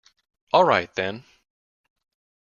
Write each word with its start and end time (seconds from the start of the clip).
All 0.51 0.63
right, 0.63 0.89
then. 0.95 1.25